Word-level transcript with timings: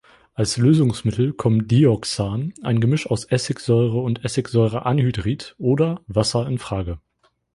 Als 0.33 0.57
Lösungsmittel 0.57 1.31
kommen 1.31 1.67
Dioxan, 1.67 2.55
ein 2.63 2.79
Gemisch 2.79 3.05
aus 3.05 3.25
Essigsäure 3.25 3.99
und 3.99 4.25
Essigsäureanhydrid 4.25 5.53
oder 5.59 6.01
Wasser 6.07 6.47
in 6.47 6.57
Frage. 6.57 6.97